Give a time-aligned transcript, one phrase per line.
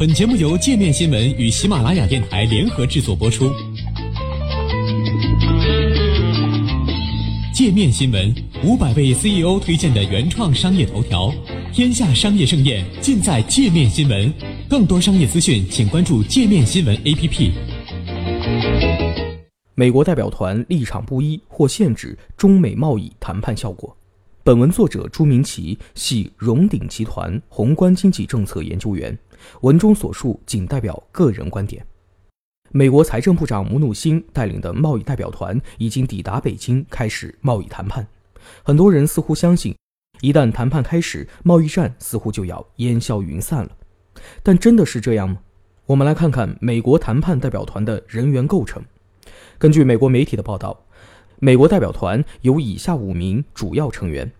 [0.00, 3.52] 本节目由界面新闻与喜马拉雅电台联合制作播出。
[7.52, 8.34] 界面新闻
[8.64, 11.30] 五百位 CEO 推荐的原创商业头条，
[11.70, 14.32] 天下商业盛宴尽在界面新闻。
[14.70, 17.50] 更多商业资讯，请关注界面新闻 APP。
[19.74, 23.94] 美国代表团立场不一，或限制中美贸易谈判效果。
[24.42, 29.16] 本文作者朱明奇系荣鼎集团宏观经济政策研究员，
[29.60, 31.84] 文中所述仅代表个人观点。
[32.70, 38.06] 美国财政部长姆努辛带领的贸易代表团已经抵达北京，开始贸易谈判。
[38.62, 39.76] 很多人似乎相信，
[40.22, 43.70] 一旦谈判开始，贸易战似乎就要烟消云散了。
[44.42, 45.36] 但真的是这样吗？
[45.84, 48.82] 我们来看看美国谈判代表团的人员构成。
[49.58, 50.86] 根据美国媒体的报道。
[51.42, 54.30] 美国代表团有以下五名主要成员：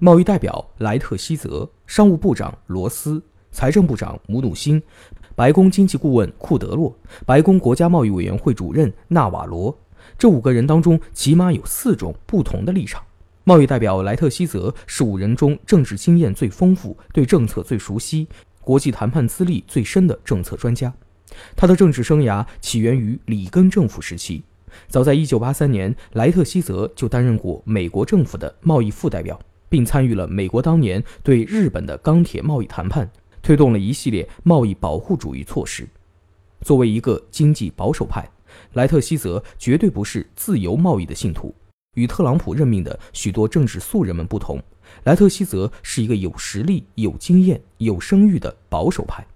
[0.00, 3.22] 贸易代表莱特希泽、商务部长罗斯、
[3.52, 4.82] 财政部长姆努辛、
[5.36, 6.92] 白宫经济顾问库德洛、
[7.24, 9.78] 白宫国家贸易委员会主任纳瓦罗。
[10.18, 13.00] 这五个人当中，起码有四种不同的立场。
[13.44, 18.26] 贸易代表莱特希泽是五人中政治经验最丰富、对政策最熟悉、
[18.60, 20.92] 国际谈判资历最深的政策专家。
[21.54, 24.42] 他的政治生涯起源于里根政府时期。
[24.86, 33.10] 早在1983年，莱特希泽就担任过美国政府的贸易副代表，并参与了美国当年对日本的钢铁贸易谈判，
[33.42, 35.88] 推动了一系列贸易保护主义措施。
[36.62, 38.28] 作为一个经济保守派，
[38.72, 41.54] 莱特希泽绝对不是自由贸易的信徒。
[41.94, 44.62] 与特朗普任命的许多政治素人们不同，
[45.04, 49.26] 莱特希泽是一个有实力、有经验、有声誉的保守派。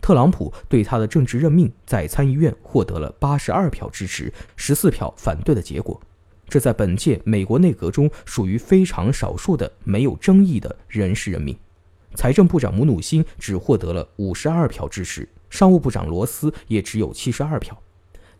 [0.00, 6.00] 特朗普对他的政治任命在参议院获得了八十二票支持、十四票反对的结果，
[6.48, 11.56] 这在本届美国内阁中属于非常少数的没有争议的人事任命。
[12.14, 17.80] 财政部长姆努辛只获得了五十二票支持，商务部长罗斯也只有七十二票。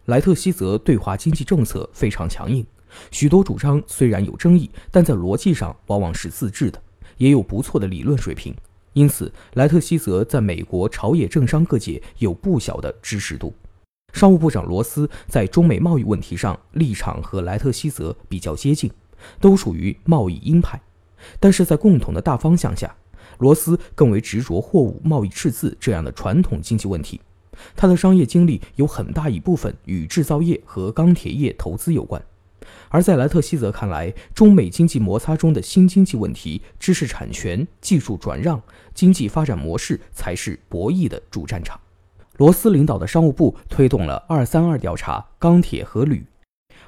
[0.06, 2.66] 莱特希泽对华经济政策非常强硬，
[3.12, 6.82] 许多主张虽然有争议，但在逻辑上往往是自治的，
[7.18, 8.52] 也有不错的理论水平。
[8.92, 13.54] 因此，莱特希泽在美国朝野政商各界有不小的支持度。
[14.12, 18.90] 商务部长罗斯在中美贸易问题上立场和莱特希泽比较接近，
[19.40, 20.80] 都属于贸易鹰派。
[21.38, 22.92] 但是在共同的大方向下，
[23.38, 27.20] 罗斯更为执着货物贸易赤字这样的传统经济问题。
[27.76, 32.20] 他的商业经历有很大一部分与制造业和钢铁业投资有关。
[32.88, 38.60] 而在莱特希泽看来，中美经济摩擦中的新经济问题、知识产权、技术转让、
[38.94, 41.80] 经济发展模式才是博弈的主战场。
[42.36, 46.24] 罗斯领导的商务部推动了“二三二”调查钢铁和铝，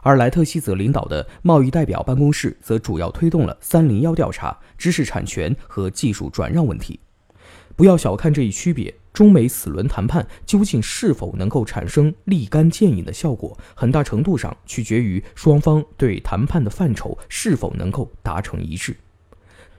[0.03, 6.99] 而莱特希泽领导的贸易代表办公室则主要推动了“三零幺”调查知识产权和技术转让问题。
[7.83, 8.95] 不要小看这一区别。
[9.13, 18.97] 中美此轮谈判究竟是否能够产生立竿见影的效果，很大程度上取决于双方对谈判的范畴是否能够达成一致。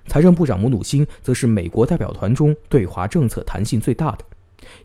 [0.06, 4.26] 财政部长姆努辛则是美国代表团中对华政策弹性最大的。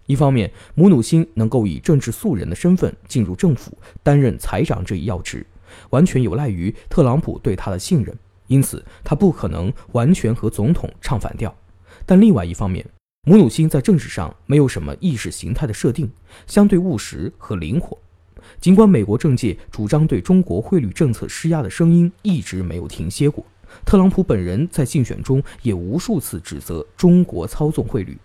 [0.06, 5.44] 一方面，姆努辛能够以政治素人的身份进入政府，担任财长这一要职，
[5.90, 11.52] 完全有赖于特朗普对他的信任，因此他不可能完全和总统唱反调。
[12.06, 12.86] 但另外一方面，
[13.28, 16.10] 姆努辛在政治上没有什么意识形态的设定，
[16.46, 17.98] 相对务实和灵活。
[18.58, 23.44] 尽管美国政界主张对中国汇率政策施压的声音一直没有停歇过，
[23.84, 28.16] 特朗普本人在竞选中也无数次指责中国操纵汇率，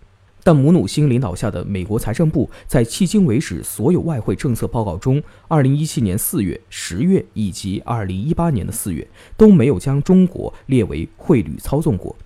[0.42, 12.16] 但姆努辛领导下的美国财政部在迄今为止所有外汇政策报告中，2017年4月、10月以及2018年的4月都没有将中国列为汇率操纵国。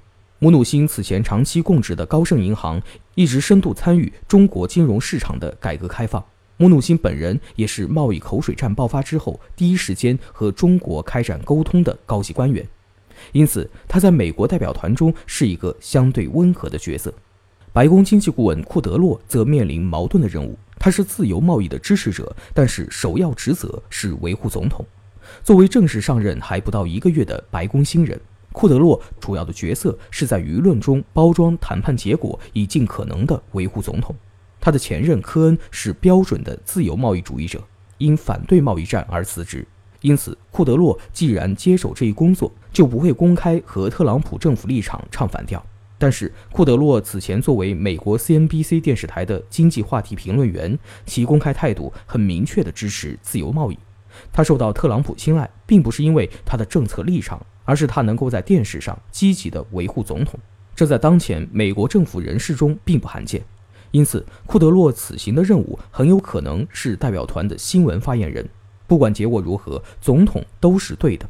[0.41, 2.81] 姆努辛此前长期供职的高盛银行
[3.16, 6.25] 一直深度参与中国金融市场的改革开放。
[6.59, 12.65] 姆努辛本人也是贸易口水战爆发之后第一时间和中国开展沟通的高级官员，
[13.32, 17.12] 因此他在美国代表团中是一个相对温和的角色。
[17.72, 24.86] 白宫经济顾问库德洛则面临矛盾的任务，他是自由贸易的支持者，但是首要职责是维护总统。
[25.42, 28.21] 作为正式上任还不到一个月的白宫新人。
[28.53, 34.15] 库德洛主要的角色是在舆论中包装谈判结果，以尽可能的维护总统。
[34.60, 37.62] 他的前任科恩是标准的自由贸易主义者，
[37.98, 39.66] 因反对贸易战而辞职。
[40.00, 45.65] 因此，库德洛既然接手这一工作，就不会公开和特朗普政府立场唱反调。
[45.97, 53.78] 但是，库德洛此前作为美国 CNBC 电视台的经济话题评论员，其公开态度很明确地支持自由贸易。
[54.32, 57.41] 他受到特朗普青睐，并不是因为他的政策立场。
[57.68, 60.41] 而是他能够在电视上积极地维护总统，
[60.74, 63.44] 这在当前美国政府人士中并不罕见。
[63.91, 68.48] 因此，库德洛此行的任务很有可能是代表团的新闻发言人。
[68.86, 71.28] 不管结果如何，总统都是对的。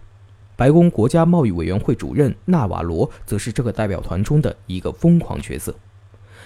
[0.55, 5.75] 白宫国家贸易委员会主任纳瓦罗则是这个代表团中的一个疯狂角色。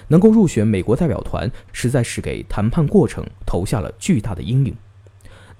[0.09, 4.75] 能够入选美国代表团，实在是给谈判过程投下了巨大的阴影。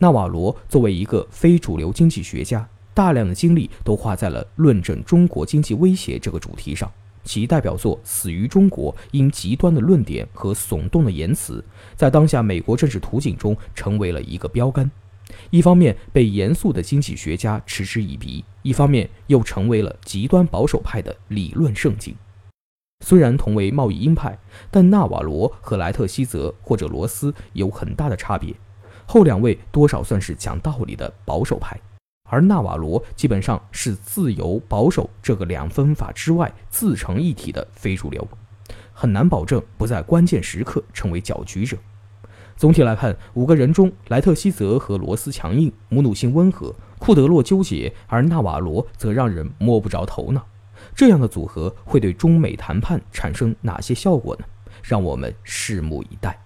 [0.03, 6.91] 纳瓦罗作为一个非主流经济学家，大量的精力都花在了论证中国经济威胁这个主题上。
[7.23, 11.65] 其代表作《死于中国》因极端的论点和耸动的言辞，
[11.95, 14.91] 在当下美国政治图景中成为了一个标杆。
[15.51, 22.13] 一方面被严肃的经济学家嗤之以鼻，一方面又成为了极端保守派的理论圣经。
[23.07, 24.37] 虽然同为贸易鹰派，
[24.69, 28.53] 但纳瓦罗和莱特希泽或者罗斯有很大的差别。
[29.07, 31.79] 后两位多少算是讲道理的保守派，
[32.31, 38.27] 而纳瓦罗基本上是自由保守这个两分法之外自成一体的非主流，
[38.93, 41.77] 很难保证不在关键时刻成为搅局者。
[42.57, 50.47] 总体来看，五个人中，莱特希泽和罗斯强硬，姆努辛温和，库德洛纠结，而纳瓦罗则让人摸不着头脑。
[50.95, 54.45] 这样的组合会对中美谈判产生哪些效果呢？
[54.83, 56.39] 让我们拭目以待。